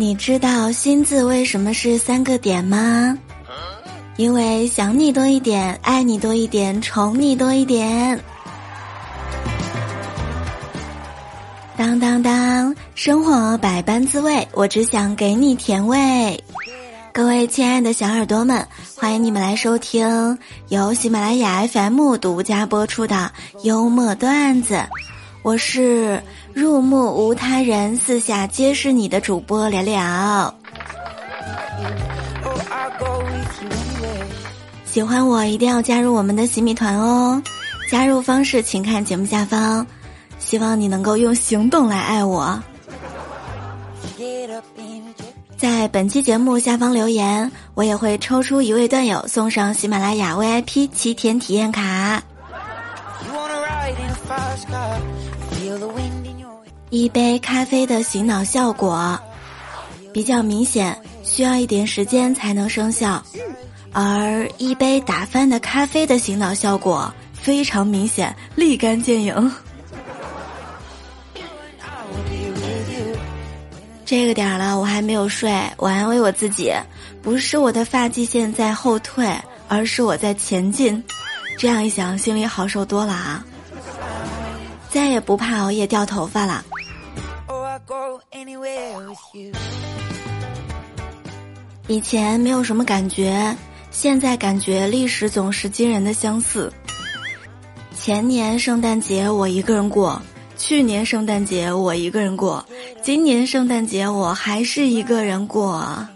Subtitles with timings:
[0.00, 3.18] 你知道“心”字为什么是三个点吗？
[4.16, 8.18] 因为想你多一点，爱你多一点，宠你多一点。
[11.76, 16.42] 当当当，生活百般滋味，我只想给你甜味。
[17.12, 23.30] 各位亲爱的小耳朵们，欢迎你们来收听由喜马拉雅 FM 独家播出的
[23.64, 24.80] 幽默段子。
[25.42, 26.22] 我是
[26.54, 30.54] 入目无他人，四下皆是你的主播聊聊。
[34.84, 37.40] 喜欢我一定要加入我们的洗米团哦！
[37.88, 39.86] 加入方式请看节目下方。
[40.38, 42.60] 希望你能够用行动来爱我。
[45.56, 52.22] 在本期节目下方留言，我也会抽出一位段友送上喜马拉雅 VIP 七天体验卡。
[56.90, 59.16] 一杯咖啡的醒脑效果
[60.12, 63.22] 比较明显，需要一点时间才能生效；
[63.92, 69.32] 而一杯打翻的咖啡的醒脑效果非常明显，立竿见影。
[74.04, 76.72] 这个点了，我还没有睡，我安慰我自己，
[77.22, 79.32] 不是我的发际线在后退，
[79.68, 81.00] 而是我在前进。
[81.56, 83.44] 这样一想，心里好受多了啊！
[84.90, 86.64] 再也不怕熬夜掉头发了。
[91.88, 93.54] 以前没有什么感觉，
[93.90, 96.72] 现在感觉历史总是惊人的相似。
[97.94, 100.22] 前年圣诞节我一个人过，
[100.56, 102.64] 去年圣诞节我一个人过，
[103.02, 106.08] 今年圣诞节我还是一个人过。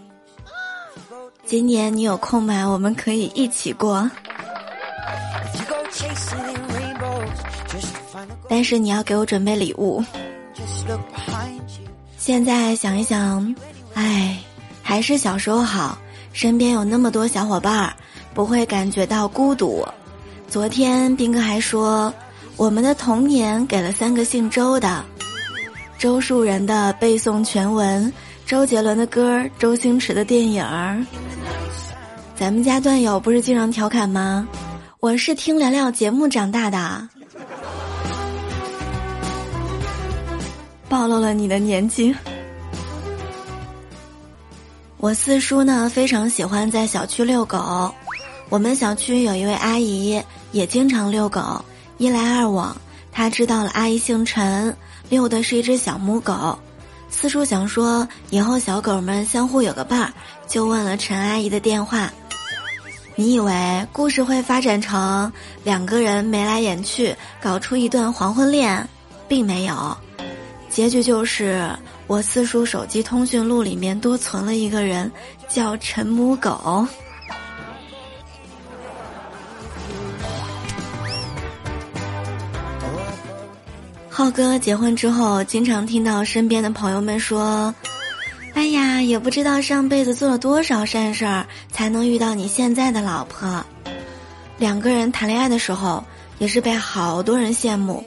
[1.45, 2.65] 今年你有空吗？
[2.65, 4.09] 我们可以一起过。
[8.49, 10.03] 但是你要给我准备礼物。
[12.25, 13.55] 现在想一想，
[13.93, 14.35] 唉，
[14.81, 15.95] 还是小时候好，
[16.33, 17.93] 身边有那么多小伙伴儿，
[18.33, 19.87] 不会感觉到孤独。
[20.47, 22.11] 昨天斌哥还说，
[22.57, 25.05] 我们的童年给了三个姓周的，
[25.99, 28.11] 周树人的背诵全文，
[28.43, 30.99] 周杰伦的歌，周星驰的电影儿。
[32.35, 34.47] 咱们家段友不是经常调侃吗？
[34.99, 37.07] 我是听聊聊节目长大的。
[40.95, 42.15] 暴露了你的年纪。
[44.95, 47.93] 我四叔呢非常喜欢在小区遛狗，
[48.47, 50.23] 我们小区有一位阿姨
[50.53, 51.63] 也经常遛狗，
[51.97, 52.73] 一来二往，
[53.11, 54.73] 他知道了阿姨姓陈，
[55.09, 56.57] 遛的是一只小母狗。
[57.09, 60.13] 四叔想说以后小狗们相互有个伴儿，
[60.47, 62.09] 就问了陈阿姨的电话。
[63.17, 65.29] 你以为故事会发展成
[65.61, 68.87] 两个人眉来眼去，搞出一段黄昏恋，
[69.27, 69.97] 并没有。
[70.75, 71.65] 结局就是
[72.05, 75.09] 我四叔手机通讯录里面多存了一个人，
[75.47, 76.85] 叫陈母狗。
[84.09, 87.73] 浩哥结婚之后，经常听到身边的朋友们说
[88.53, 93.65] ：“哎呀，也不知道上辈子做了多少善事儿，才能遇到你现在的老婆。”
[94.59, 96.03] 两个人谈恋爱的时候，
[96.37, 98.03] 也是被好多人羡慕。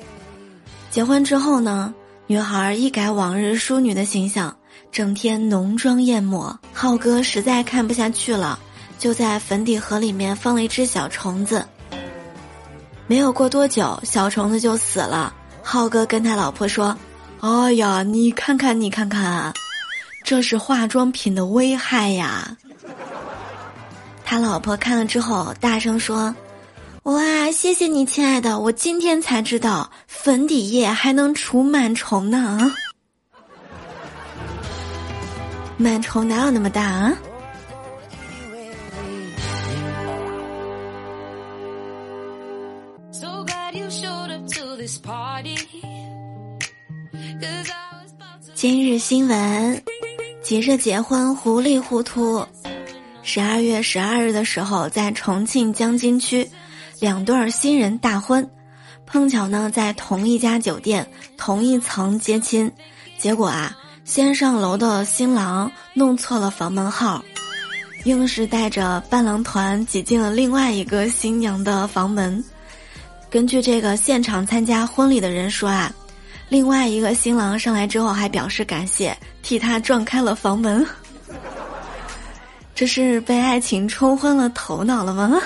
[0.90, 1.94] 结婚之后呢？
[2.30, 4.54] 女孩一改往日淑女的形象，
[4.92, 6.60] 整天浓妆艳抹。
[6.74, 8.58] 浩哥实在看不下去了，
[8.98, 11.66] 就在粉底盒里面放了一只小虫子。
[13.06, 15.32] 没有过多久，小虫子就死了。
[15.62, 16.94] 浩哥跟他老婆说
[17.40, 19.50] ：“哎呀，你看看，你看看，
[20.22, 22.54] 这是化妆品的危害呀。”
[24.22, 26.34] 他老婆看了之后，大声说。
[27.04, 28.58] 哇，谢谢你，亲爱的！
[28.58, 32.70] 我今天才知道粉底液还能除螨虫呢。
[35.78, 37.16] 螨虫哪有那么大啊？
[48.54, 49.82] 今日新闻：
[50.42, 52.44] 急着结婚，糊里糊涂。
[53.22, 56.48] 十二月十二日的时候，在重庆江津区。
[57.00, 58.48] 两对新人大婚，
[59.06, 62.70] 碰巧呢在同一家酒店同一层接亲，
[63.18, 67.24] 结果啊先上楼的新郎弄错了房门号，
[68.04, 72.42] 硬是带着伴郎团挤进了另外一个新娘的房门。
[73.30, 75.92] 根据这个现场参加婚礼的人说啊，
[76.48, 80.84] 另外一个新郎上来之后还表示感谢，替他撞开了房门。
[82.74, 85.38] 这是被爱情冲昏了头脑了吗？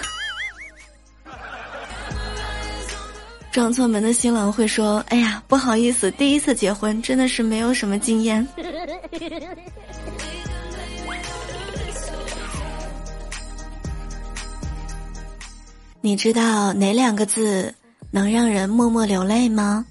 [3.53, 8.47] 撞错门的新郎会说：“哎呀，不好意思，第一次结婚，真的是没有什么经验。”
[16.01, 17.73] 你知道哪两个字
[18.11, 19.85] 能让人默默流泪吗？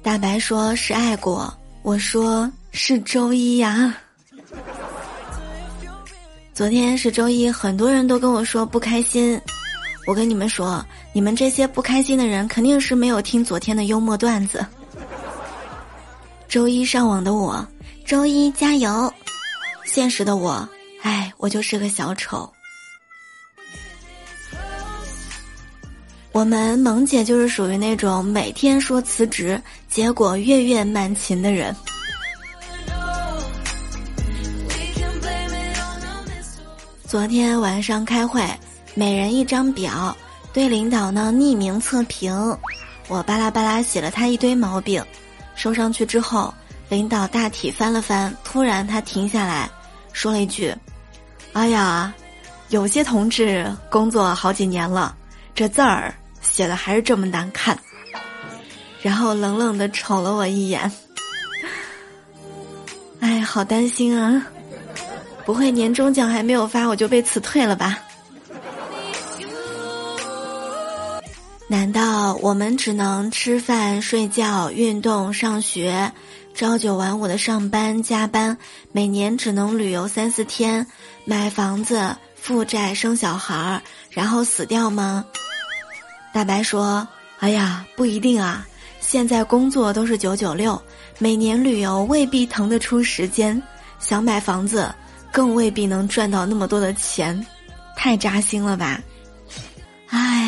[0.00, 1.52] 大白说是“爱过”，
[1.82, 3.92] 我说是“周一”呀。
[6.54, 9.40] 昨天是周一，很多人都跟我说不开心。
[10.08, 10.82] 我跟你们说，
[11.12, 14.64] 你们这些不开心的人肯定是没有听昨天的幽默段子。
[16.48, 17.62] 周一上网的我，
[18.06, 19.06] 周一加油；
[19.84, 20.66] 现实的我，
[21.02, 22.50] 哎，我就是个小丑。
[26.32, 29.60] 我们萌姐就是属于那种每天说辞职，
[29.90, 31.76] 结果月月满勤的人。
[37.06, 38.42] 昨天晚上开会。
[38.98, 40.16] 每人一张表，
[40.52, 42.34] 对领导呢匿名测评。
[43.06, 45.00] 我巴拉巴拉写了他一堆毛病，
[45.54, 46.52] 收上去之后，
[46.88, 49.70] 领导大体翻了翻，突然他停下来，
[50.12, 50.74] 说了一句
[51.54, 52.12] ：“哎呀，
[52.70, 55.14] 有些同志工作好几年了，
[55.54, 57.78] 这字儿写的还是这么难看。
[59.00, 60.90] ”然后冷冷的瞅了我一眼。
[63.20, 64.44] 哎，好担心啊！
[65.46, 67.96] 不会年终奖还没有发，我就被辞退了吧？
[71.70, 76.10] 难道我们只能吃饭、睡觉、运动、上学，
[76.54, 78.56] 朝九晚五的上班加班，
[78.90, 80.86] 每年只能旅游三四天，
[81.26, 85.26] 买房子、负债、生小孩儿，然后死掉吗？
[86.32, 87.06] 大白说
[87.38, 88.66] ：“哎呀，不一定啊！
[88.98, 90.80] 现在工作都是九九六，
[91.18, 93.62] 每年旅游未必腾得出时间，
[94.00, 94.90] 想买房子，
[95.30, 97.46] 更未必能赚到那么多的钱，
[97.94, 98.98] 太扎心了吧？”
[100.08, 100.47] 唉。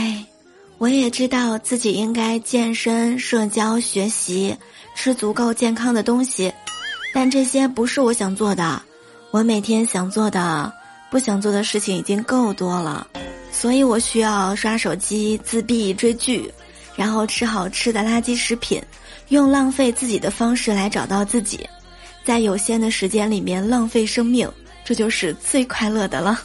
[0.81, 4.56] 我也知道自己应该健身、社交、学习，
[4.94, 6.50] 吃足够健康的东西，
[7.12, 8.81] 但这些不是我想做的。
[9.31, 10.73] 我每天想做的、
[11.11, 13.06] 不想做的事情已经够多了，
[13.53, 16.50] 所以我需要刷手机、自闭、追剧，
[16.97, 18.83] 然后吃好吃的垃圾食品，
[19.29, 21.61] 用浪费自己的方式来找到自己，
[22.25, 24.50] 在有限的时间里面浪费生命，
[24.83, 26.41] 这就是最快乐的了。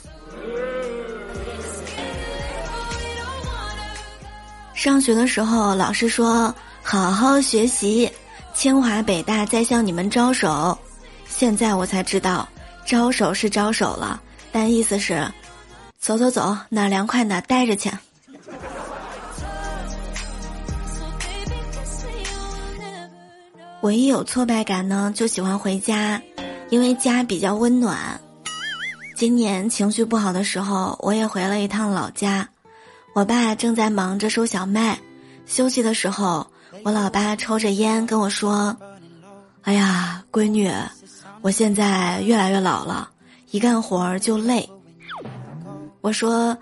[4.75, 8.11] 上学的时候，老师说：“好好学习，
[8.53, 10.77] 清华北大在向你们招手。”
[11.27, 12.47] 现在我才知道，
[12.85, 15.25] 招手是招手了，但意思是，
[15.97, 17.89] 走走走，哪凉快哪待着去。
[23.81, 26.21] 我一有挫败感呢，就喜欢回家，
[26.69, 28.19] 因为家比较温暖。
[29.15, 32.47] 今年情绪不好的时候，我也回了一趟老家。
[33.15, 34.99] 我爸正在忙着收小麦，
[35.45, 36.45] 休息的时候，
[36.83, 38.75] 我老爸抽着烟跟我说
[39.63, 40.69] ：“哎呀，闺女，
[41.39, 43.09] 我现在越来越老了，
[43.51, 44.69] 一干活儿就累。”
[46.01, 46.57] 我说：“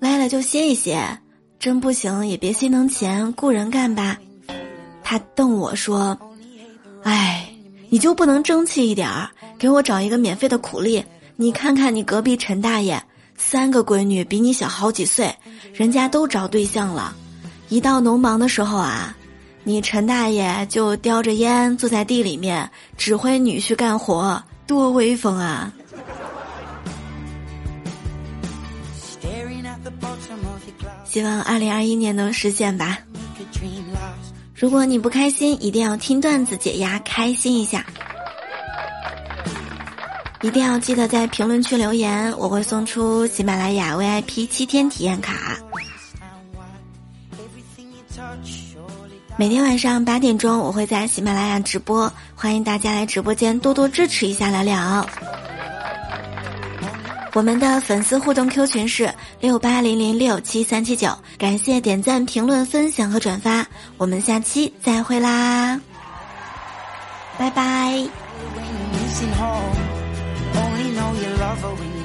[0.00, 1.20] 累了就歇一歇，
[1.60, 4.18] 真不行也别心疼钱，雇人干吧。”
[5.04, 6.18] 他瞪我说
[7.04, 7.48] ：“哎，
[7.90, 11.04] 你就不能争气一点儿，给我找一个免费的苦力？
[11.36, 13.00] 你看看你隔壁陈大爷。”
[13.44, 15.34] 三个闺女比你小好几岁，
[15.74, 17.14] 人家都找对象了。
[17.68, 19.14] 一到农忙的时候啊，
[19.64, 25.70] 你陈大爷就叼着烟坐在地里面指挥女婿干活，多威风啊！
[31.04, 32.98] 希望二零二一年能实现吧。
[34.54, 37.84] 如果你不开心，一定要听段子解压，开心一下。
[40.42, 45.56] 一定要记得在评论区留言，我会送出喜马拉雅 VIP 七天体验卡。
[49.36, 55.06] 每天晚上八点钟，我会在喜马拉雅直播，欢迎大家来直播间多多支持一下聊聊。
[57.34, 63.64] 我们的粉丝互动 Q 群是六八零零六七三七九，感谢点赞、评论、分享和转发，
[63.96, 65.80] 我们下期再会啦，
[67.38, 68.06] 拜拜。
[71.56, 72.01] covering